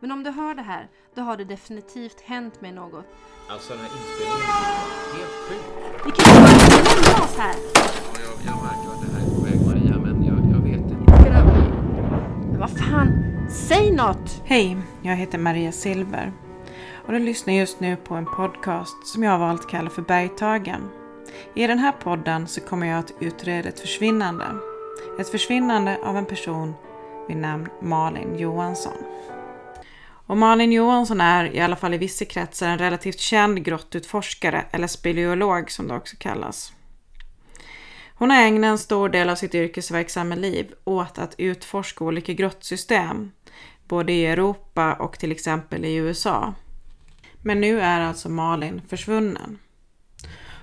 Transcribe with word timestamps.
Men 0.00 0.10
om 0.12 0.22
du 0.22 0.30
hör 0.30 0.54
det 0.54 0.62
här, 0.62 0.88
då 1.14 1.22
har 1.22 1.36
det 1.36 1.44
definitivt 1.44 2.20
hänt 2.20 2.60
mig 2.60 2.72
något. 2.72 3.04
Alltså 3.48 3.72
den 3.72 3.82
här 3.82 3.90
inspelningen 3.96 4.50
är 5.10 5.18
helt 5.18 5.30
sjuk. 5.48 5.64
Vi 6.04 6.10
kan 6.10 6.34
ju 6.34 6.40
bara 6.40 6.50
lämna 6.50 7.24
oss 7.24 7.36
här! 7.38 7.54
Ja, 7.74 7.80
jag, 8.14 8.52
jag 8.52 8.62
märker 8.62 8.88
att 8.90 9.00
det 9.06 9.12
här 9.16 9.26
är 9.26 9.34
på 9.34 9.40
väg 9.40 9.66
Maria, 9.66 9.98
men 9.98 10.24
jag, 10.24 10.38
jag 10.56 10.62
vet 10.62 10.90
inte. 10.90 11.12
Men 12.50 12.60
vad 12.60 12.70
fan, 12.70 13.08
säg 13.50 13.92
något! 13.92 14.42
Hej, 14.44 14.76
jag 15.02 15.16
heter 15.16 15.38
Maria 15.38 15.72
Silver 15.72 16.32
och 17.06 17.12
du 17.12 17.18
lyssnar 17.18 17.54
just 17.54 17.80
nu 17.80 17.96
på 17.96 18.14
en 18.14 18.26
podcast 18.26 19.06
som 19.06 19.22
jag 19.22 19.30
har 19.30 19.38
valt 19.38 19.60
att 19.60 19.70
kalla 19.70 19.90
för 19.90 20.02
Bergtagen. 20.02 20.88
I 21.54 21.66
den 21.66 21.78
här 21.78 21.92
podden 21.92 22.46
så 22.46 22.60
kommer 22.60 22.86
jag 22.86 22.98
att 22.98 23.12
utreda 23.20 23.68
ett 23.68 23.80
försvinnande. 23.80 24.44
Ett 25.20 25.28
försvinnande 25.28 25.98
av 26.04 26.16
en 26.16 26.26
person 26.26 26.74
vid 27.28 27.36
namn 27.36 27.68
Malin 27.80 28.38
Johansson. 28.38 28.96
Och 30.28 30.36
Malin 30.36 30.72
Johansson 30.72 31.20
är, 31.20 31.56
i 31.56 31.60
alla 31.60 31.76
fall 31.76 31.94
i 31.94 31.98
vissa 31.98 32.24
kretsar, 32.24 32.68
en 32.68 32.78
relativt 32.78 33.18
känd 33.18 33.64
grottutforskare, 33.64 34.64
eller 34.70 34.86
speleolog 34.86 35.70
som 35.70 35.88
det 35.88 35.94
också 35.94 36.16
kallas. 36.18 36.72
Hon 38.14 38.30
har 38.30 38.42
ägnat 38.42 38.68
en 38.68 38.78
stor 38.78 39.08
del 39.08 39.30
av 39.30 39.34
sitt 39.34 39.54
yrkesverksamma 39.54 40.34
liv 40.34 40.72
åt 40.84 41.18
att 41.18 41.34
utforska 41.38 42.04
olika 42.04 42.32
grottsystem, 42.32 43.32
både 43.88 44.12
i 44.12 44.26
Europa 44.26 44.94
och 44.94 45.18
till 45.18 45.32
exempel 45.32 45.84
i 45.84 45.94
USA. 45.94 46.54
Men 47.42 47.60
nu 47.60 47.80
är 47.80 48.00
alltså 48.00 48.28
Malin 48.28 48.82
försvunnen. 48.88 49.58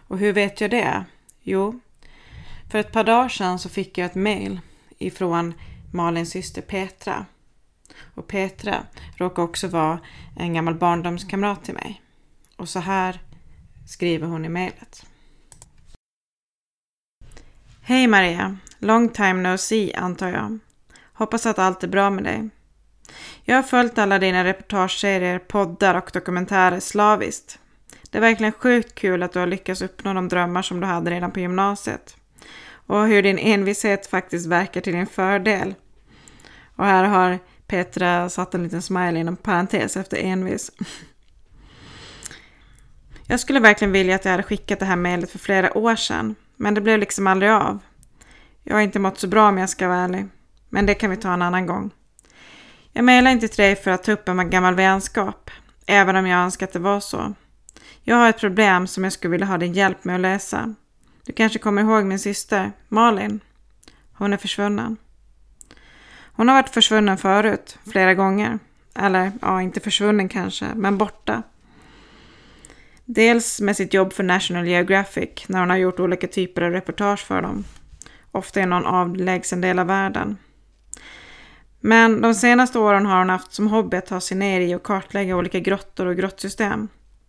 Och 0.08 0.18
hur 0.18 0.34
vet 0.34 0.62
jag 0.62 0.72
det? 0.72 1.06
Jo, 1.42 1.80
för 2.72 2.80
ett 2.80 2.92
par 2.92 3.04
dagar 3.04 3.30
sedan 3.30 3.60
så 3.60 3.70
fick 3.70 3.98
jag 3.98 4.06
ett 4.06 4.16
mail 4.16 4.60
ifrån 4.98 5.54
Malins 5.94 6.30
syster 6.30 6.62
Petra. 6.62 7.26
Och 8.16 8.28
Petra 8.28 8.84
råkar 9.18 9.44
också 9.44 9.68
vara 9.68 10.00
en 10.36 10.54
gammal 10.54 10.76
barndomskamrat 10.76 11.64
till 11.64 11.74
mig. 11.74 12.02
Och 12.56 12.70
så 12.70 12.80
här 12.80 13.22
skriver 13.88 14.28
hon 14.28 14.46
i 14.46 14.50
mejlet. 14.50 15.06
Hej 17.82 18.08
Maria! 18.08 18.58
Long 18.80 19.10
time 19.10 19.34
no 19.34 19.58
see 19.58 19.94
antar 19.94 20.30
jag. 20.30 20.60
Hoppas 21.14 21.46
att 21.46 21.60
allt 21.60 21.84
är 21.84 21.88
bra 21.88 22.10
med 22.10 22.24
dig. 22.24 22.50
Jag 23.44 23.56
har 23.56 23.64
följt 23.64 23.98
alla 23.98 24.20
dina 24.20 24.44
reportageserier, 24.44 25.40
poddar 25.40 25.96
och 25.96 26.10
dokumentärer 26.14 26.80
slaviskt. 26.80 27.60
Det 28.10 28.18
är 28.18 28.22
verkligen 28.22 28.52
sjukt 28.52 28.96
kul 28.96 29.24
att 29.24 29.34
du 29.34 29.40
har 29.40 29.48
lyckats 29.48 29.82
uppnå 29.82 30.14
de 30.14 30.28
drömmar 30.28 30.62
som 30.62 30.80
du 30.80 30.88
hade 30.88 31.12
redan 31.12 31.32
på 31.32 31.40
gymnasiet. 31.40 32.18
Och 32.88 33.08
hur 33.08 33.24
din 33.24 33.38
envishet 33.38 34.08
faktiskt 34.08 34.48
verkar 34.48 34.82
till 34.82 34.94
din 34.94 35.08
fördel. 35.08 35.76
Och 36.76 36.86
här 36.86 37.04
har 37.04 37.40
Petra 37.68 38.30
satte 38.30 38.58
en 38.58 38.64
liten 38.64 38.82
smile 38.82 39.20
inom 39.20 39.36
parentes 39.36 39.98
efter 39.98 40.18
envis. 40.18 40.72
Jag 43.28 43.40
skulle 43.40 43.60
verkligen 43.60 43.92
vilja 43.92 44.16
att 44.16 44.26
jag 44.26 44.32
hade 44.32 44.44
skickat 44.44 44.80
det 44.80 44.86
här 44.86 44.96
mejlet 44.96 45.32
för 45.32 45.40
flera 45.40 45.78
år 45.78 45.96
sedan. 45.96 46.36
Men 46.56 46.74
det 46.74 46.82
blev 46.82 47.00
liksom 47.00 47.28
aldrig 47.28 47.52
av. 47.52 47.80
Jag 48.64 48.76
har 48.76 48.82
inte 48.82 49.00
mått 49.00 49.20
så 49.20 49.28
bra 49.28 49.50
om 49.50 49.58
jag 49.58 49.70
ska 49.70 49.88
vara 49.88 49.98
ärlig. 49.98 50.26
Men 50.70 50.86
det 50.86 50.94
kan 50.94 51.10
vi 51.10 51.18
ta 51.18 51.34
en 51.34 51.42
annan 51.42 51.66
gång. 51.66 51.92
Jag 52.92 53.06
mejlar 53.06 53.32
inte 53.32 53.48
till 53.48 53.64
dig 53.64 53.76
för 53.76 53.92
att 53.92 54.04
ta 54.04 54.12
upp 54.12 54.30
en 54.30 54.50
gammal 54.50 54.76
vänskap. 54.76 55.52
Även 55.86 56.16
om 56.16 56.28
jag 56.28 56.40
önskar 56.40 56.68
att 56.68 56.74
det 56.74 56.80
var 56.80 57.00
så. 57.00 57.34
Jag 58.04 58.16
har 58.16 58.30
ett 58.30 58.40
problem 58.40 58.88
som 58.88 59.04
jag 59.04 59.14
skulle 59.14 59.32
vilja 59.32 59.48
ha 59.48 59.58
din 59.58 59.74
hjälp 59.74 60.04
med 60.04 60.16
att 60.16 60.22
lösa. 60.22 60.76
Du 61.26 61.34
kanske 61.34 61.60
kommer 61.60 61.82
ihåg 61.82 62.06
min 62.06 62.20
syster, 62.20 62.72
Malin? 62.88 63.40
Hon 64.14 64.34
är 64.34 64.38
försvunnen. 64.38 64.98
Hon 66.36 66.48
har 66.48 66.56
varit 66.56 66.70
försvunnen 66.70 67.18
förut, 67.18 67.80
flera 67.92 68.14
gånger. 68.14 68.60
Eller, 68.96 69.32
ja, 69.42 69.62
inte 69.62 69.80
försvunnen 69.80 70.30
kanske, 70.30 70.66
men 70.76 70.98
borta. 70.98 71.44
Dels 73.06 73.62
med 73.62 73.76
sitt 73.76 73.94
jobb 73.94 74.14
för 74.14 74.24
National 74.24 74.68
Geographic, 74.68 75.30
när 75.48 75.60
hon 75.60 75.70
har 75.70 75.78
gjort 75.78 76.00
olika 76.00 76.28
typer 76.28 76.62
av 76.62 76.72
reportage 76.72 77.26
för 77.26 77.42
dem. 77.42 77.64
Ofta 78.32 78.62
i 78.62 78.66
någon 78.66 78.86
avlägsen 78.86 79.62
del 79.62 79.80
av 79.80 79.88
världen. 79.88 80.38
Men 81.80 82.22
de 82.22 82.34
senaste 82.34 82.80
åren 82.80 83.06
har 83.06 83.18
hon 83.18 83.30
haft 83.30 83.54
som 83.54 83.68
hobby 83.68 83.98
att 83.98 84.06
ta 84.06 84.20
sig 84.20 84.38
ner 84.38 84.62
i 84.62 84.76
och 84.76 84.84
kartlägga 84.84 85.36
olika 85.36 85.60
grottor 85.60 86.06
och 86.06 86.16
grottsystem. 86.16 86.88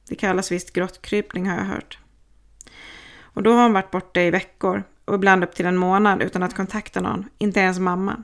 Det 0.09 0.15
kallas 0.15 0.53
visst 0.53 0.73
grottkrypning 0.73 1.47
har 1.47 1.57
jag 1.57 1.65
hört. 1.65 1.99
Och 3.21 3.43
då 3.43 3.53
har 3.53 3.63
hon 3.63 3.73
varit 3.73 3.91
borta 3.91 4.21
i 4.21 4.31
veckor 4.31 4.83
och 5.05 5.15
ibland 5.15 5.45
upp 5.45 5.55
till 5.55 5.67
en 5.67 5.77
månad 5.77 6.23
utan 6.23 6.43
att 6.43 6.57
kontakta 6.57 7.01
någon, 7.01 7.29
inte 7.39 7.61
ens 7.61 7.79
mamma. 7.79 8.23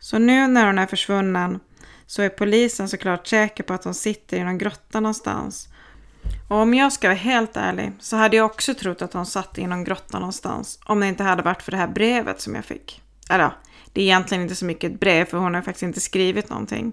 Så 0.00 0.18
nu 0.18 0.46
när 0.46 0.66
hon 0.66 0.78
är 0.78 0.86
försvunnen 0.86 1.60
så 2.06 2.22
är 2.22 2.28
polisen 2.28 2.88
såklart 2.88 3.26
säker 3.26 3.64
på 3.64 3.74
att 3.74 3.84
hon 3.84 3.94
sitter 3.94 4.36
i 4.36 4.44
någon 4.44 4.58
grotta 4.58 5.00
någonstans. 5.00 5.68
Och 6.48 6.56
om 6.56 6.74
jag 6.74 6.92
ska 6.92 7.08
vara 7.08 7.18
helt 7.18 7.56
ärlig 7.56 7.92
så 7.98 8.16
hade 8.16 8.36
jag 8.36 8.46
också 8.46 8.74
trott 8.74 9.02
att 9.02 9.12
hon 9.12 9.26
satt 9.26 9.58
i 9.58 9.66
någon 9.66 9.84
grotta 9.84 10.18
någonstans 10.18 10.78
om 10.84 11.00
det 11.00 11.06
inte 11.08 11.22
hade 11.22 11.42
varit 11.42 11.62
för 11.62 11.70
det 11.70 11.78
här 11.78 11.88
brevet 11.88 12.40
som 12.40 12.54
jag 12.54 12.64
fick. 12.64 13.02
Eller 13.30 13.44
ja, 13.44 13.52
det 13.92 14.00
är 14.00 14.04
egentligen 14.04 14.42
inte 14.42 14.54
så 14.54 14.64
mycket 14.64 14.92
ett 14.92 15.00
brev 15.00 15.24
för 15.24 15.38
hon 15.38 15.54
har 15.54 15.62
faktiskt 15.62 15.82
inte 15.82 16.00
skrivit 16.00 16.50
någonting. 16.50 16.92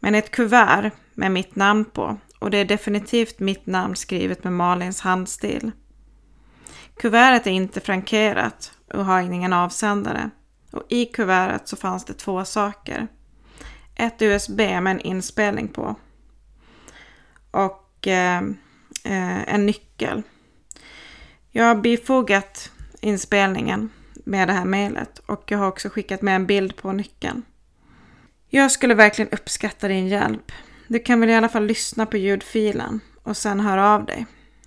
Men 0.00 0.14
ett 0.14 0.30
kuvert 0.30 0.90
med 1.14 1.30
mitt 1.30 1.56
namn 1.56 1.84
på 1.84 2.18
och 2.38 2.50
det 2.50 2.58
är 2.58 2.64
definitivt 2.64 3.38
mitt 3.38 3.66
namn 3.66 3.96
skrivet 3.96 4.44
med 4.44 4.52
Malins 4.52 5.00
handstil. 5.00 5.70
Kuvertet 6.96 7.46
är 7.46 7.50
inte 7.50 7.80
frankerat 7.80 8.72
och 8.94 9.04
har 9.04 9.20
ingen 9.20 9.52
avsändare. 9.52 10.30
Och 10.72 10.82
i 10.88 11.06
kuvertet 11.06 11.68
så 11.68 11.76
fanns 11.76 12.04
det 12.04 12.14
två 12.14 12.44
saker. 12.44 13.08
Ett 13.94 14.22
USB 14.22 14.58
med 14.58 14.86
en 14.86 15.00
inspelning 15.00 15.68
på. 15.68 15.94
Och 17.50 18.06
eh, 18.06 18.42
eh, 19.04 19.54
en 19.54 19.66
nyckel. 19.66 20.22
Jag 21.50 21.64
har 21.64 21.74
bifogat 21.74 22.70
inspelningen 23.00 23.90
med 24.24 24.48
det 24.48 24.52
här 24.52 24.64
mejlet 24.64 25.18
och 25.18 25.50
jag 25.50 25.58
har 25.58 25.68
också 25.68 25.88
skickat 25.88 26.22
med 26.22 26.36
en 26.36 26.46
bild 26.46 26.76
på 26.76 26.92
nyckeln. 26.92 27.42
Jag 28.48 28.72
skulle 28.72 28.94
verkligen 28.94 29.30
uppskatta 29.30 29.88
din 29.88 30.08
hjälp. 30.08 30.52
Du 30.88 30.98
kan 30.98 31.20
väl 31.20 31.30
i 31.30 31.34
alla 31.34 31.48
fall 31.48 31.66
lyssna 31.66 32.06
på 32.06 32.16
ljudfilen 32.16 33.00
och 33.22 33.36
sen 33.36 33.60
höra 33.60 33.94
av 33.94 34.04
dig. 34.04 34.26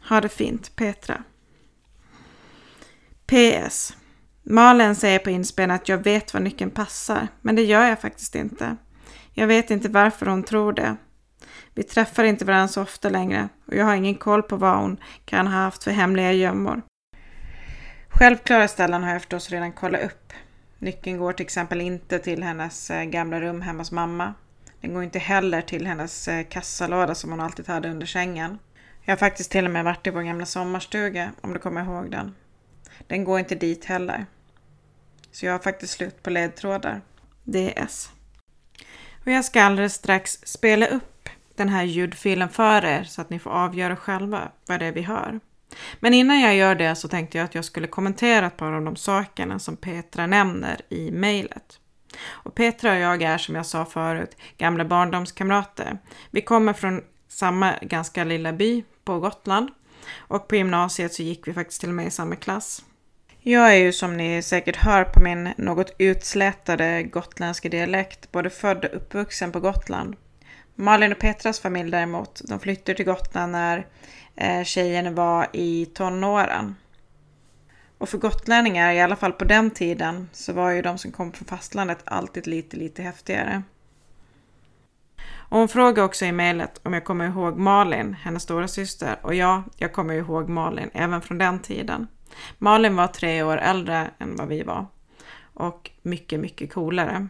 Ha 0.10 0.22
det 0.22 0.30
fint, 0.30 0.76
Petra. 0.76 1.24
PS. 3.26 3.94
Malen 4.48 4.96
säger 4.96 5.20
på 5.20 5.30
inspelningen 5.30 5.76
att 5.76 5.90
jag 5.90 5.98
vet 5.98 6.34
var 6.34 6.42
nyckeln 6.42 6.72
passar, 6.72 7.28
men 7.42 7.56
det 7.56 7.64
gör 7.64 7.88
jag 7.88 8.02
faktiskt 8.02 8.36
inte. 8.36 8.76
Jag 9.34 9.48
vet 9.48 9.72
inte 9.72 9.90
varför 9.90 10.26
hon 10.26 10.44
tror 10.44 10.74
det. 10.74 10.96
Vi 11.74 11.84
träffar 11.84 12.24
inte 12.24 12.46
varandra 12.46 12.68
så 12.68 12.82
ofta 12.82 13.10
längre 13.10 13.50
och 13.68 13.76
jag 13.76 13.86
har 13.86 13.96
ingen 13.96 14.16
koll 14.16 14.44
på 14.44 14.56
vad 14.56 14.78
hon 14.78 14.98
kan 15.26 15.48
ha 15.48 15.54
haft 15.54 15.84
för 15.84 15.92
hemliga 15.92 16.32
gömmor. 16.32 16.82
Självklara 18.10 18.68
ställen 18.68 19.04
har 19.04 19.12
jag 19.12 19.22
förstås 19.22 19.50
redan 19.50 19.72
kollat 19.72 20.04
upp. 20.04 20.34
Nyckeln 20.80 21.18
går 21.18 21.34
till 21.34 21.44
exempel 21.44 21.82
inte 21.82 22.20
till 22.20 22.44
hennes 22.44 22.92
eh, 22.92 23.04
gamla 23.04 23.42
rum 23.42 23.62
hemma 23.62 23.80
hos 23.80 23.92
mamma. 23.92 24.34
Den 24.82 24.94
går 24.94 25.04
inte 25.04 25.20
heller 25.20 25.62
till 25.62 25.88
hennes 25.88 26.28
eh, 26.28 26.46
kassalåda 26.46 27.16
som 27.16 27.32
hon 27.32 27.40
alltid 27.40 27.68
hade 27.68 27.90
under 27.90 28.06
sängen. 28.06 28.60
Jag 29.02 29.12
har 29.12 29.18
faktiskt 29.18 29.52
till 29.52 29.66
och 29.66 29.72
med 29.72 29.84
varit 29.84 30.08
i 30.08 30.10
vår 30.10 30.22
gamla 30.22 30.46
sommarstuga, 30.46 31.32
om 31.42 31.54
du 31.54 31.60
kommer 31.60 31.84
ihåg 31.84 32.12
den. 32.12 32.36
Den 33.08 33.24
går 33.24 33.40
inte 33.40 33.56
dit 33.56 33.86
heller. 33.86 34.26
Så 35.36 35.46
jag 35.46 35.52
har 35.52 35.60
faktiskt 35.60 35.94
slut 35.94 36.24
på 36.24 36.30
ledtrådar. 36.30 37.02
DS. 37.44 38.10
Och 39.26 39.32
jag 39.32 39.46
ska 39.46 39.64
alldeles 39.64 39.94
strax 39.94 40.40
spela 40.44 40.88
upp 40.88 41.30
den 41.56 41.70
här 41.70 41.84
ljudfilen 41.84 42.50
för 42.50 42.86
er 42.86 43.04
så 43.04 43.22
att 43.22 43.30
ni 43.30 43.40
får 43.40 43.50
avgöra 43.52 43.96
själva 43.96 44.52
vad 44.68 44.80
det 44.80 44.86
är 44.86 44.92
vi 44.92 45.02
hör. 45.02 45.40
Men 46.00 46.14
innan 46.14 46.42
jag 46.42 46.56
gör 46.56 46.76
det 46.76 46.96
så 46.96 47.08
tänkte 47.08 47.38
jag 47.38 47.46
att 47.46 47.56
jag 47.56 47.66
skulle 47.66 47.88
kommentera 47.88 48.46
ett 48.46 48.58
par 48.58 48.74
av 48.74 48.86
de 48.86 48.96
sakerna 48.96 49.60
som 49.60 49.78
Petra 49.78 50.28
nämner 50.28 50.82
i 50.90 51.12
mejlet. 51.12 51.80
Och 52.28 52.56
Petra 52.56 52.92
och 52.92 53.00
jag 53.00 53.22
är 53.22 53.38
som 53.38 53.56
jag 53.56 53.66
sa 53.66 53.86
förut 53.86 54.38
gamla 54.58 54.86
barndomskamrater. 54.86 55.98
Vi 56.32 56.42
kommer 56.42 56.74
från 56.74 57.02
samma 57.28 57.74
ganska 57.82 58.24
lilla 58.24 58.54
by 58.54 58.84
på 59.04 59.20
Gotland 59.20 59.70
och 60.18 60.48
på 60.48 60.56
gymnasiet 60.56 61.14
så 61.14 61.24
gick 61.24 61.48
vi 61.48 61.54
faktiskt 61.54 61.82
till 61.82 61.90
och 61.90 61.96
med 61.96 62.08
i 62.08 62.12
samma 62.12 62.36
klass. 62.36 62.84
Jag 63.48 63.74
är 63.74 63.76
ju 63.78 63.92
som 63.92 64.18
ni 64.18 64.42
säkert 64.42 64.76
hör 64.76 65.04
på 65.04 65.20
min 65.20 65.54
något 65.58 65.96
utslätade 65.98 67.04
gotländska 67.04 67.70
dialekt 67.70 68.32
både 68.32 68.50
född 68.50 68.86
och 68.86 68.96
uppvuxen 68.96 69.52
på 69.52 69.60
Gotland. 69.60 70.16
Malin 70.76 71.12
och 71.12 71.20
Petras 71.20 71.60
familj 71.60 71.92
däremot, 71.92 72.42
de 72.50 72.60
flyttade 72.60 72.96
till 72.96 73.06
Gotland 73.06 73.52
när 73.52 73.88
eh, 74.36 74.64
tjejen 74.64 75.16
var 75.16 75.48
i 75.54 75.86
tonåren. 75.86 76.76
Och 77.98 78.10
för 78.10 78.18
gotlänningar, 78.18 78.94
i 78.94 79.02
alla 79.02 79.16
fall 79.16 79.34
på 79.34 79.46
den 79.46 79.72
tiden, 79.72 80.30
så 80.34 80.54
var 80.54 80.72
ju 80.72 80.82
de 80.82 80.98
som 80.98 81.12
kom 81.12 81.32
från 81.32 81.48
fastlandet 81.48 82.00
alltid 82.06 82.48
lite, 82.48 82.78
lite 82.78 83.04
häftigare. 83.04 83.64
Och 85.28 85.58
hon 85.58 85.68
frågar 85.68 86.04
också 86.04 86.26
i 86.26 86.32
mejlet 86.32 86.80
om 86.84 86.94
jag 86.94 87.06
kommer 87.06 87.28
ihåg 87.28 87.58
Malin, 87.58 88.14
hennes 88.14 88.44
stora 88.44 88.68
syster. 88.68 89.16
Och 89.22 89.36
ja, 89.36 89.64
jag 89.78 89.94
kommer 89.94 90.14
ihåg 90.14 90.50
Malin 90.50 90.90
även 90.94 91.22
från 91.22 91.38
den 91.38 91.60
tiden. 91.60 92.08
Malin 92.58 92.96
var 92.96 93.08
tre 93.08 93.44
år 93.44 93.58
äldre 93.58 94.12
än 94.20 94.36
vad 94.36 94.48
vi 94.48 94.64
var. 94.64 94.86
Och 95.54 95.92
mycket, 96.02 96.40
mycket 96.40 96.74
coolare. 96.74 97.28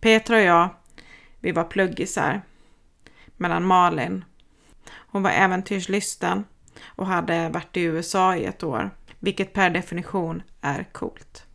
Petra 0.00 0.36
och 0.36 0.42
jag, 0.42 0.68
Vi 1.40 1.52
var 1.52 1.64
pluggisar. 1.64 2.42
Mellan 3.36 3.66
Malin. 3.66 4.24
Hon 4.86 5.22
var 5.22 5.30
äventyrslysten 5.30 6.44
och 6.84 7.06
hade 7.06 7.48
varit 7.48 7.76
i 7.76 7.80
USA 7.80 8.36
i 8.36 8.44
ett 8.44 8.62
år. 8.62 8.90
Vilket 9.18 9.52
per 9.52 9.70
definition 9.70 10.42
är 10.60 10.84
coolt. 10.92 11.46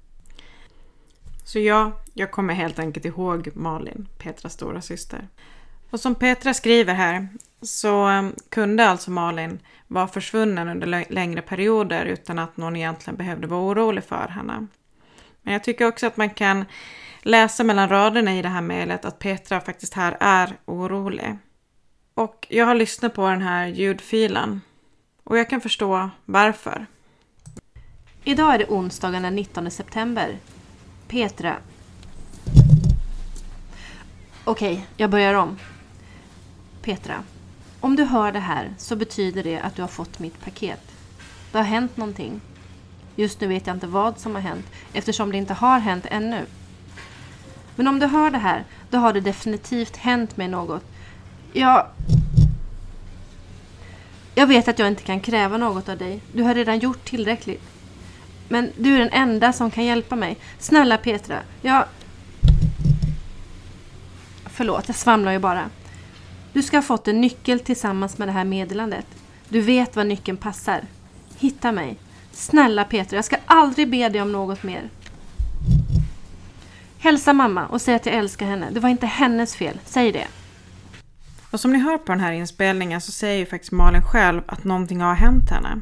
Så 1.43 1.59
ja, 1.59 1.91
jag 2.13 2.31
kommer 2.31 2.53
helt 2.53 2.79
enkelt 2.79 3.05
ihåg 3.05 3.49
Malin, 3.53 4.07
Petras 4.17 4.53
stora 4.53 4.81
syster. 4.81 5.27
Och 5.89 5.99
som 5.99 6.15
Petra 6.15 6.53
skriver 6.53 6.93
här 6.93 7.27
så 7.61 8.03
ehm, 8.05 8.35
kunde 8.49 8.89
alltså 8.89 9.11
Malin 9.11 9.59
vara 9.87 10.07
försvunnen 10.07 10.69
under 10.69 11.11
längre 11.13 11.41
perioder 11.41 12.05
utan 12.05 12.39
att 12.39 12.57
någon 12.57 12.75
egentligen 12.75 13.17
behövde 13.17 13.47
vara 13.47 13.61
orolig 13.61 14.03
för 14.03 14.27
henne. 14.27 14.67
Men 15.41 15.53
jag 15.53 15.63
tycker 15.63 15.87
också 15.87 16.07
att 16.07 16.17
man 16.17 16.29
kan 16.29 16.65
läsa 17.21 17.63
mellan 17.63 17.89
raderna 17.89 18.35
i 18.35 18.41
det 18.41 18.49
här 18.49 18.61
mejlet 18.61 19.05
att 19.05 19.19
Petra 19.19 19.61
faktiskt 19.61 19.93
här 19.93 20.17
är 20.19 20.57
orolig. 20.65 21.37
Och 22.13 22.47
jag 22.49 22.65
har 22.65 22.75
lyssnat 22.75 23.13
på 23.13 23.29
den 23.29 23.41
här 23.41 23.67
ljudfilen 23.67 24.61
och 25.23 25.37
jag 25.37 25.49
kan 25.49 25.61
förstå 25.61 26.09
varför. 26.25 26.85
Idag 28.23 28.53
är 28.53 28.57
det 28.57 28.65
onsdagen 28.65 29.23
den 29.23 29.35
19 29.35 29.71
september. 29.71 30.37
Petra. 31.07 31.55
Okej, 34.43 34.87
jag 34.97 35.09
börjar 35.09 35.33
om. 35.33 35.59
Petra. 36.81 37.23
Om 37.81 37.95
du 37.95 38.03
hör 38.03 38.31
det 38.31 38.39
här 38.39 38.73
så 38.77 38.95
betyder 38.95 39.43
det 39.43 39.59
att 39.59 39.75
du 39.75 39.81
har 39.81 39.89
fått 39.89 40.19
mitt 40.19 40.41
paket. 40.41 40.81
Det 41.51 41.57
har 41.57 41.65
hänt 41.65 41.97
någonting. 41.97 42.41
Just 43.15 43.41
nu 43.41 43.47
vet 43.47 43.67
jag 43.67 43.75
inte 43.75 43.87
vad 43.87 44.19
som 44.19 44.35
har 44.35 44.41
hänt 44.41 44.65
eftersom 44.93 45.31
det 45.31 45.37
inte 45.37 45.53
har 45.53 45.79
hänt 45.79 46.05
ännu. 46.09 46.45
Men 47.75 47.87
om 47.87 47.99
du 47.99 48.05
hör 48.05 48.31
det 48.31 48.37
här, 48.37 48.63
då 48.89 48.97
har 48.97 49.13
det 49.13 49.21
definitivt 49.21 49.97
hänt 49.97 50.37
mig 50.37 50.47
något. 50.47 50.83
Jag... 51.53 51.85
Jag 54.35 54.47
vet 54.47 54.67
att 54.67 54.79
jag 54.79 54.87
inte 54.87 55.03
kan 55.03 55.19
kräva 55.19 55.57
något 55.57 55.89
av 55.89 55.97
dig. 55.97 56.21
Du 56.33 56.43
har 56.43 56.55
redan 56.55 56.79
gjort 56.79 57.05
tillräckligt. 57.05 57.63
Men 58.47 58.71
du 58.77 58.95
är 58.95 58.99
den 58.99 59.09
enda 59.11 59.53
som 59.53 59.71
kan 59.71 59.85
hjälpa 59.85 60.15
mig. 60.15 60.37
Snälla 60.59 60.97
Petra, 60.97 61.39
jag... 61.61 61.85
Förlåt, 64.45 64.83
jag 64.87 64.95
svamlar 64.95 65.31
ju 65.31 65.39
bara. 65.39 65.69
Du 66.53 66.63
ska 66.63 66.77
ha 66.77 66.81
fått 66.81 67.07
en 67.07 67.21
nyckel 67.21 67.59
tillsammans 67.59 68.17
med 68.17 68.27
det 68.27 68.31
här 68.31 68.45
meddelandet. 68.45 69.05
Du 69.49 69.61
vet 69.61 69.95
var 69.95 70.03
nyckeln 70.03 70.37
passar. 70.37 70.81
Hitta 71.37 71.71
mig. 71.71 71.97
Snälla 72.31 72.83
Petra, 72.83 73.15
jag 73.15 73.25
ska 73.25 73.37
aldrig 73.45 73.89
be 73.89 74.09
dig 74.09 74.21
om 74.21 74.31
något 74.31 74.63
mer. 74.63 74.89
Hälsa 76.99 77.33
mamma 77.33 77.67
och 77.67 77.81
säg 77.81 77.95
att 77.95 78.05
jag 78.05 78.15
älskar 78.15 78.45
henne. 78.45 78.67
Det 78.71 78.79
var 78.79 78.89
inte 78.89 79.05
hennes 79.05 79.55
fel. 79.55 79.79
Säg 79.85 80.11
det. 80.11 80.27
Och 81.51 81.59
som 81.59 81.73
ni 81.73 81.79
hör 81.79 81.97
på 81.97 82.11
den 82.11 82.21
här 82.21 82.31
inspelningen 82.31 83.01
så 83.01 83.11
säger 83.11 83.39
ju 83.39 83.45
faktiskt 83.45 83.71
Malin 83.71 84.01
själv 84.01 84.41
att 84.45 84.63
någonting 84.63 85.01
har 85.01 85.13
hänt 85.13 85.49
henne. 85.49 85.81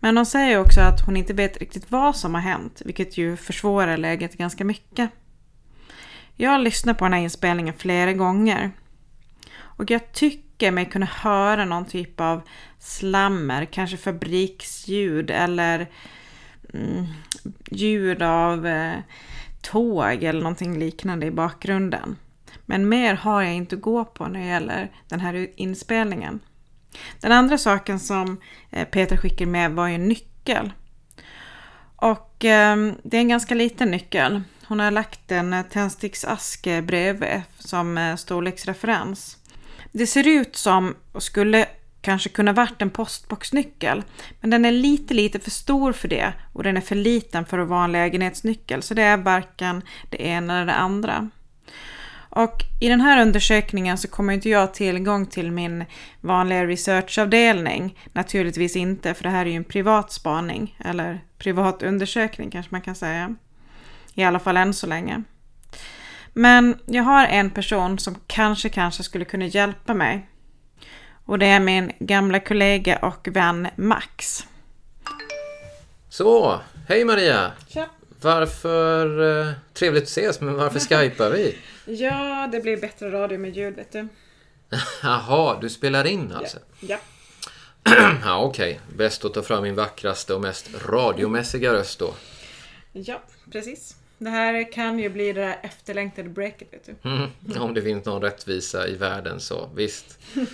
Men 0.00 0.16
hon 0.16 0.26
säger 0.26 0.60
också 0.60 0.80
att 0.80 1.06
hon 1.06 1.16
inte 1.16 1.32
vet 1.32 1.56
riktigt 1.56 1.90
vad 1.90 2.16
som 2.16 2.34
har 2.34 2.40
hänt, 2.40 2.82
vilket 2.84 3.18
ju 3.18 3.36
försvårar 3.36 3.96
läget 3.96 4.38
ganska 4.38 4.64
mycket. 4.64 5.10
Jag 6.36 6.50
har 6.50 6.58
lyssnat 6.58 6.98
på 6.98 7.04
den 7.04 7.12
här 7.12 7.20
inspelningen 7.20 7.74
flera 7.78 8.12
gånger. 8.12 8.72
Och 9.76 9.90
jag 9.90 10.12
tycker 10.12 10.70
mig 10.70 10.84
kunna 10.84 11.06
höra 11.06 11.64
någon 11.64 11.84
typ 11.84 12.20
av 12.20 12.42
slammer, 12.78 13.64
kanske 13.64 13.96
fabriksljud 13.96 15.30
eller 15.30 15.86
mm, 16.74 17.06
ljud 17.70 18.22
av 18.22 18.66
eh, 18.66 18.98
tåg 19.60 20.22
eller 20.22 20.40
någonting 20.40 20.78
liknande 20.78 21.26
i 21.26 21.30
bakgrunden. 21.30 22.16
Men 22.66 22.88
mer 22.88 23.14
har 23.14 23.42
jag 23.42 23.54
inte 23.54 23.76
att 23.76 23.82
gå 23.82 24.04
på 24.04 24.26
när 24.26 24.40
det 24.40 24.46
gäller 24.46 24.90
den 25.08 25.20
här 25.20 25.48
inspelningen. 25.56 26.40
Den 27.20 27.32
andra 27.32 27.58
saken 27.58 28.00
som 28.00 28.40
eh, 28.70 28.88
Peter 28.88 29.16
skickade 29.16 29.50
med 29.50 29.72
var 29.72 29.88
ju 29.88 29.94
en 29.94 30.08
nyckel. 30.08 30.72
Och 31.96 32.44
eh, 32.44 32.76
det 33.02 33.16
är 33.16 33.20
en 33.20 33.28
ganska 33.28 33.54
liten 33.54 33.90
nyckel. 33.90 34.42
Hon 34.66 34.80
har 34.80 34.90
lagt 34.90 35.32
en 35.32 35.52
eh, 35.52 35.62
tändsticksask 35.62 36.68
bredvid 36.82 37.42
som 37.58 37.98
eh, 37.98 38.16
storleksreferens. 38.16 39.36
Det 39.98 40.06
ser 40.06 40.28
ut 40.28 40.56
som, 40.56 40.94
och 41.12 41.22
skulle 41.22 41.66
kanske 42.00 42.28
kunna 42.28 42.52
varit 42.52 42.82
en 42.82 42.90
postboxnyckel. 42.90 44.02
Men 44.40 44.50
den 44.50 44.64
är 44.64 44.72
lite, 44.72 45.14
lite 45.14 45.38
för 45.38 45.50
stor 45.50 45.92
för 45.92 46.08
det 46.08 46.32
och 46.52 46.62
den 46.62 46.76
är 46.76 46.80
för 46.80 46.94
liten 46.94 47.46
för 47.46 47.58
att 47.58 47.68
vara 47.68 47.84
en 47.84 47.92
lägenhetsnyckel. 47.92 48.82
Så 48.82 48.94
det 48.94 49.02
är 49.02 49.16
varken 49.16 49.82
det 50.10 50.22
ena 50.22 50.56
eller 50.56 50.66
det 50.66 50.74
andra. 50.74 51.30
Och 52.30 52.62
i 52.80 52.88
den 52.88 53.00
här 53.00 53.22
undersökningen 53.22 53.98
så 53.98 54.08
kommer 54.08 54.32
inte 54.32 54.48
jag 54.48 54.60
ha 54.60 54.66
tillgång 54.66 55.26
till 55.26 55.50
min 55.52 55.84
vanliga 56.20 56.66
researchavdelning. 56.66 57.98
Naturligtvis 58.12 58.76
inte, 58.76 59.14
för 59.14 59.22
det 59.22 59.30
här 59.30 59.46
är 59.46 59.50
ju 59.50 59.56
en 59.56 59.64
privat 59.64 60.12
spaning. 60.12 60.78
Eller 60.84 61.24
privat 61.38 61.82
undersökning 61.82 62.50
kanske 62.50 62.74
man 62.74 62.82
kan 62.82 62.94
säga. 62.94 63.34
I 64.14 64.24
alla 64.24 64.38
fall 64.38 64.56
än 64.56 64.74
så 64.74 64.86
länge. 64.86 65.22
Men 66.38 66.78
jag 66.86 67.02
har 67.02 67.26
en 67.26 67.50
person 67.50 67.98
som 67.98 68.16
kanske, 68.26 68.68
kanske 68.68 69.02
skulle 69.02 69.24
kunna 69.24 69.46
hjälpa 69.46 69.94
mig. 69.94 70.28
Och 71.24 71.38
det 71.38 71.46
är 71.46 71.60
min 71.60 71.92
gamla 71.98 72.40
kollega 72.40 72.98
och 72.98 73.28
vän 73.32 73.68
Max. 73.76 74.46
Så, 76.08 76.60
hej 76.88 77.04
Maria! 77.04 77.52
Tja! 77.68 77.86
Varför, 78.20 79.22
eh, 79.40 79.52
trevligt 79.72 80.02
att 80.02 80.08
ses, 80.08 80.40
men 80.40 80.54
varför 80.54 80.80
skypar 81.00 81.30
vi? 81.30 81.58
Ja, 81.84 82.48
det 82.52 82.60
blir 82.60 82.76
bättre 82.76 83.10
radio 83.10 83.38
med 83.38 83.56
ljud 83.56 83.76
vet 83.76 83.92
du. 83.92 84.08
Jaha, 85.02 85.58
du 85.60 85.68
spelar 85.68 86.06
in 86.06 86.32
alltså? 86.32 86.58
Ja. 86.80 86.98
ja, 88.24 88.42
okej. 88.42 88.80
Okay. 88.80 88.96
Bäst 88.96 89.24
att 89.24 89.34
ta 89.34 89.42
fram 89.42 89.62
min 89.62 89.74
vackraste 89.74 90.34
och 90.34 90.40
mest 90.40 90.70
radiomässiga 90.88 91.72
röst 91.72 91.98
då. 91.98 92.14
Ja, 92.92 93.22
precis. 93.52 93.96
Det 94.18 94.30
här 94.30 94.72
kan 94.72 94.98
ju 94.98 95.08
bli 95.08 95.32
det 95.32 95.40
där 95.40 95.58
efterlängtade 95.62 96.28
breaket, 96.28 96.68
vet 96.72 96.86
du. 96.86 97.08
Mm, 97.08 97.30
om 97.60 97.74
det 97.74 97.82
finns 97.82 98.04
någon 98.04 98.22
rättvisa 98.22 98.88
i 98.88 98.94
världen 98.94 99.40
så 99.40 99.70
visst. 99.74 100.18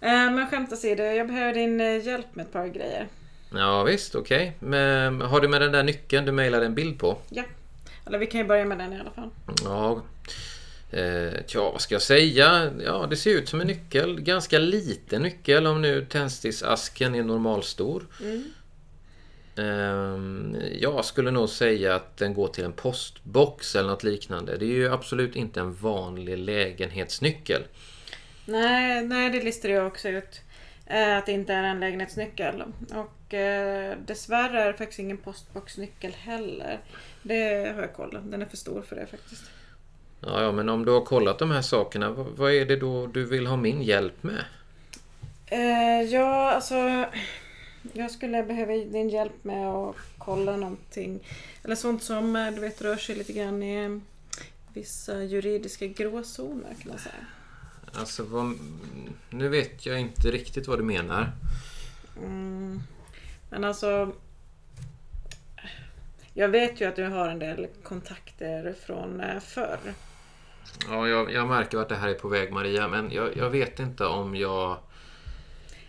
Eh, 0.00 0.30
men 0.30 0.50
skämt 0.50 0.72
åsido, 0.72 1.02
jag 1.02 1.26
behöver 1.26 1.54
din 1.54 1.80
eh, 1.80 2.06
hjälp 2.06 2.26
med 2.34 2.46
ett 2.46 2.52
par 2.52 2.66
grejer. 2.66 3.08
Ja 3.54 3.82
visst, 3.82 4.14
okej. 4.14 4.52
Okay. 4.56 4.70
Men 4.70 5.20
har 5.20 5.40
du 5.40 5.48
med 5.48 5.60
den 5.60 5.72
där 5.72 5.82
nyckeln 5.82 6.26
du 6.26 6.32
mejlade 6.32 6.66
en 6.66 6.74
bild 6.74 6.98
på? 6.98 7.18
Ja. 7.30 7.42
Eller 8.06 8.18
vi 8.18 8.26
kan 8.26 8.40
ju 8.40 8.46
börja 8.46 8.64
med 8.64 8.78
den 8.78 8.92
i 8.92 9.00
alla 9.00 9.10
fall. 9.10 9.30
Ja. 9.64 10.02
Eh, 10.98 11.46
tja, 11.46 11.70
vad 11.72 11.80
ska 11.80 11.94
jag 11.94 12.02
säga? 12.02 12.72
Ja, 12.84 13.06
det 13.10 13.16
ser 13.16 13.30
ut 13.30 13.48
som 13.48 13.60
en 13.60 13.66
nyckel. 13.66 14.20
Ganska 14.20 14.58
liten 14.58 15.22
nyckel 15.22 15.66
om 15.66 15.82
nu 15.82 16.04
tändsticksasken 16.04 17.14
är 17.14 17.22
normalstor. 17.22 18.06
Mm. 18.20 18.44
Eh, 19.56 20.18
jag 20.80 21.04
skulle 21.04 21.30
nog 21.30 21.48
säga 21.48 21.94
att 21.94 22.16
den 22.16 22.34
går 22.34 22.48
till 22.48 22.64
en 22.64 22.72
postbox 22.72 23.76
eller 23.76 23.88
något 23.88 24.04
liknande. 24.04 24.56
Det 24.56 24.64
är 24.64 24.74
ju 24.74 24.92
absolut 24.92 25.36
inte 25.36 25.60
en 25.60 25.74
vanlig 25.74 26.38
lägenhetsnyckel. 26.38 27.62
Nej, 28.44 29.04
nej 29.04 29.30
det 29.30 29.42
listar 29.42 29.68
jag 29.68 29.86
också 29.86 30.08
ut. 30.08 30.40
Eh, 30.86 31.16
att 31.16 31.26
det 31.26 31.32
inte 31.32 31.52
är 31.52 31.62
en 31.62 31.80
lägenhetsnyckel. 31.80 32.64
Och 32.94 33.34
eh, 33.34 33.96
dessvärre 34.06 34.62
är 34.62 34.66
det 34.66 34.78
faktiskt 34.78 34.98
ingen 34.98 35.18
postboxnyckel 35.18 36.12
heller. 36.12 36.80
Det 37.22 37.72
har 37.74 37.80
jag 37.80 37.94
kollat. 37.94 38.30
Den 38.30 38.42
är 38.42 38.46
för 38.46 38.56
stor 38.56 38.82
för 38.82 38.96
det 38.96 39.06
faktiskt. 39.06 39.44
Ja, 40.20 40.42
ja, 40.42 40.52
men 40.52 40.68
om 40.68 40.84
du 40.84 40.92
har 40.92 41.00
kollat 41.00 41.38
de 41.38 41.50
här 41.50 41.62
sakerna, 41.62 42.10
vad 42.10 42.52
är 42.52 42.66
det 42.66 42.76
då 42.76 43.06
du 43.06 43.24
vill 43.24 43.46
ha 43.46 43.56
min 43.56 43.82
hjälp 43.82 44.22
med? 44.22 44.44
Eh, 45.46 46.02
ja, 46.02 46.50
alltså... 46.50 47.04
Jag 47.92 48.10
skulle 48.10 48.42
behöva 48.42 48.72
din 48.72 49.08
hjälp 49.08 49.44
med 49.44 49.68
att 49.68 49.96
kolla 50.18 50.56
någonting. 50.56 51.20
Eller 51.64 51.74
sånt 51.74 52.02
som 52.02 52.36
eh, 52.36 52.50
du 52.50 52.60
vet 52.60 52.82
rör 52.82 52.96
sig 52.96 53.16
lite 53.16 53.32
grann 53.32 53.62
i 53.62 54.00
vissa 54.74 55.22
juridiska 55.22 55.86
gråzoner 55.86 56.74
kan 56.82 56.90
man 56.90 56.98
säga. 56.98 57.14
Alltså, 57.92 58.24
vad, 58.24 58.58
nu 59.30 59.48
vet 59.48 59.86
jag 59.86 60.00
inte 60.00 60.30
riktigt 60.30 60.68
vad 60.68 60.78
du 60.78 60.82
menar. 60.84 61.32
Mm, 62.22 62.82
men 63.50 63.64
alltså... 63.64 64.12
Jag 66.36 66.48
vet 66.48 66.80
ju 66.80 66.84
att 66.84 66.96
du 66.96 67.04
har 67.04 67.28
en 67.28 67.38
del 67.38 67.66
kontakter 67.82 68.74
från 68.86 69.20
eh, 69.20 69.40
förr. 69.40 69.78
Ja, 70.88 71.08
jag, 71.08 71.32
jag 71.32 71.48
märker 71.48 71.78
vart 71.78 71.88
det 71.88 71.96
här 71.96 72.08
är 72.08 72.14
på 72.14 72.28
väg 72.28 72.52
Maria, 72.52 72.88
men 72.88 73.10
jag, 73.10 73.36
jag 73.36 73.50
vet 73.50 73.80
inte 73.80 74.06
om 74.06 74.36
jag 74.36 74.78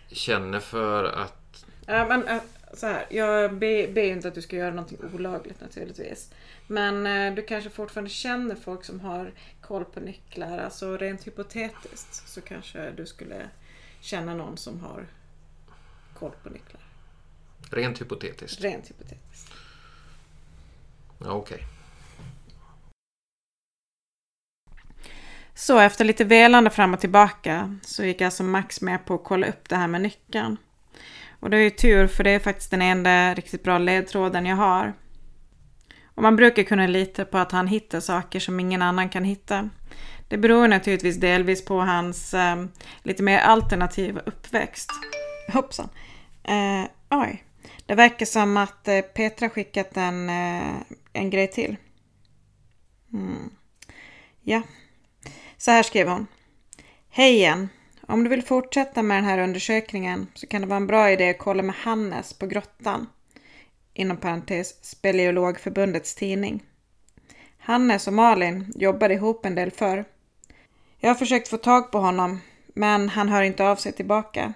känner 0.08 0.60
för 0.60 1.04
att... 1.04 1.45
Ja, 1.86 2.06
men 2.08 2.28
eh, 2.28 2.42
så 2.74 2.86
här, 2.86 3.06
jag 3.10 3.54
ber, 3.54 3.92
ber 3.92 4.02
inte 4.02 4.28
att 4.28 4.34
du 4.34 4.42
ska 4.42 4.56
göra 4.56 4.70
någonting 4.70 4.98
olagligt 5.14 5.60
naturligtvis. 5.60 6.30
Men 6.66 7.06
eh, 7.06 7.34
du 7.34 7.42
kanske 7.42 7.70
fortfarande 7.70 8.10
känner 8.10 8.54
folk 8.54 8.84
som 8.84 9.00
har 9.00 9.32
koll 9.60 9.84
på 9.84 10.00
nycklar. 10.00 10.58
Alltså 10.58 10.96
rent 10.96 11.26
hypotetiskt 11.26 12.28
så 12.28 12.40
kanske 12.40 12.90
du 12.90 13.06
skulle 13.06 13.48
känna 14.00 14.34
någon 14.34 14.56
som 14.56 14.80
har 14.80 15.06
koll 16.18 16.32
på 16.42 16.50
nycklar. 16.50 16.82
Rent 17.70 18.00
hypotetiskt? 18.00 18.60
Rent 18.60 18.90
hypotetiskt. 18.90 19.52
Ja, 21.18 21.30
Okej. 21.30 21.54
Okay. 21.54 21.66
Så 25.54 25.78
efter 25.78 26.04
lite 26.04 26.24
velande 26.24 26.70
fram 26.70 26.94
och 26.94 27.00
tillbaka 27.00 27.78
så 27.82 28.04
gick 28.04 28.20
alltså 28.20 28.42
Max 28.42 28.80
med 28.80 29.04
på 29.04 29.14
att 29.14 29.24
kolla 29.24 29.46
upp 29.46 29.68
det 29.68 29.76
här 29.76 29.86
med 29.86 30.00
nyckeln. 30.00 30.56
Och 31.46 31.50
det 31.50 31.56
är 31.56 31.62
ju 31.62 31.70
tur 31.70 32.06
för 32.06 32.24
det 32.24 32.30
är 32.30 32.38
faktiskt 32.38 32.70
den 32.70 32.82
enda 32.82 33.34
riktigt 33.34 33.62
bra 33.62 33.78
ledtråden 33.78 34.46
jag 34.46 34.56
har. 34.56 34.94
Och 36.14 36.22
man 36.22 36.36
brukar 36.36 36.62
kunna 36.62 36.86
lita 36.86 37.24
på 37.24 37.38
att 37.38 37.52
han 37.52 37.66
hittar 37.66 38.00
saker 38.00 38.40
som 38.40 38.60
ingen 38.60 38.82
annan 38.82 39.08
kan 39.08 39.24
hitta. 39.24 39.70
Det 40.28 40.38
beror 40.38 40.68
naturligtvis 40.68 41.16
delvis 41.16 41.64
på 41.64 41.80
hans 41.80 42.34
eh, 42.34 42.64
lite 43.02 43.22
mer 43.22 43.38
alternativa 43.38 44.20
uppväxt. 44.20 44.90
Hoppsan. 45.52 45.88
Eh, 46.44 46.84
oj. 47.10 47.44
Det 47.86 47.94
verkar 47.94 48.26
som 48.26 48.56
att 48.56 48.88
eh, 48.88 49.00
Petra 49.00 49.48
skickat 49.48 49.96
en, 49.96 50.30
eh, 50.30 50.74
en 51.12 51.30
grej 51.30 51.50
till. 51.50 51.76
Mm. 53.12 53.50
Ja. 54.42 54.62
Så 55.56 55.70
här 55.70 55.82
skrev 55.82 56.08
hon. 56.08 56.26
Hej 57.08 57.34
igen. 57.34 57.68
Om 58.08 58.24
du 58.24 58.30
vill 58.30 58.42
fortsätta 58.42 59.02
med 59.02 59.16
den 59.16 59.24
här 59.24 59.38
undersökningen 59.38 60.26
så 60.34 60.46
kan 60.46 60.60
det 60.60 60.66
vara 60.66 60.76
en 60.76 60.86
bra 60.86 61.10
idé 61.10 61.30
att 61.30 61.38
kolla 61.38 61.62
med 61.62 61.74
Hannes 61.74 62.32
på 62.32 62.46
Grottan. 62.46 63.06
Inom 63.94 64.16
parentes 64.16 64.84
Speleologförbundets 64.84 66.14
tidning. 66.14 66.62
Hannes 67.58 68.06
och 68.06 68.12
Malin 68.12 68.72
jobbar 68.76 69.10
ihop 69.10 69.46
en 69.46 69.54
del 69.54 69.70
förr. 69.70 70.04
Jag 70.98 71.10
har 71.10 71.14
försökt 71.14 71.48
få 71.48 71.56
tag 71.56 71.92
på 71.92 71.98
honom 71.98 72.40
men 72.66 73.08
han 73.08 73.28
hör 73.28 73.42
inte 73.42 73.64
av 73.64 73.76
sig 73.76 73.92
tillbaka. 73.92 74.52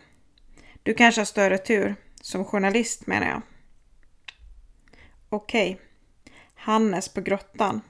Du 0.83 0.95
kanske 0.95 1.21
har 1.21 1.27
större 1.27 1.59
tur. 1.59 1.95
Som 2.23 2.45
journalist 2.45 3.07
menar 3.07 3.27
jag. 3.27 3.43
Okej. 5.29 5.71
Okay. 5.71 5.87
Hannes 6.55 7.09
på 7.09 7.21
grottan. 7.21 7.81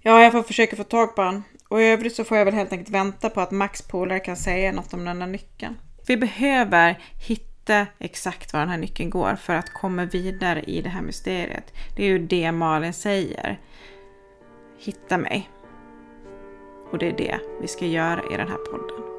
Ja, 0.00 0.22
jag 0.22 0.32
får 0.32 0.42
försöka 0.42 0.76
få 0.76 0.84
tag 0.84 1.16
på 1.16 1.22
honom. 1.22 1.42
Och 1.68 1.82
i 1.82 1.84
övrigt 1.84 2.16
så 2.16 2.24
får 2.24 2.36
jag 2.36 2.44
väl 2.44 2.54
helt 2.54 2.72
enkelt 2.72 2.90
vänta 2.90 3.30
på 3.30 3.40
att 3.40 3.50
Max 3.50 3.82
polare 3.82 4.20
kan 4.20 4.36
säga 4.36 4.72
något 4.72 4.94
om 4.94 5.04
den 5.04 5.18
där 5.18 5.26
nyckeln. 5.26 5.76
Vi 6.06 6.16
behöver 6.16 6.98
hitta 7.26 7.86
exakt 7.98 8.52
var 8.52 8.60
den 8.60 8.68
här 8.68 8.78
nyckeln 8.78 9.10
går 9.10 9.34
för 9.34 9.54
att 9.54 9.72
komma 9.72 10.04
vidare 10.04 10.62
i 10.62 10.82
det 10.82 10.88
här 10.88 11.02
mysteriet. 11.02 11.72
Det 11.96 12.02
är 12.02 12.06
ju 12.06 12.18
det 12.18 12.52
Malin 12.52 12.92
säger. 12.92 13.60
Hitta 14.78 15.18
mig. 15.18 15.50
Och 16.90 16.98
det 16.98 17.08
är 17.08 17.16
det 17.16 17.40
vi 17.60 17.68
ska 17.68 17.86
göra 17.86 18.22
i 18.32 18.36
den 18.36 18.48
här 18.48 18.56
podden. 18.56 19.15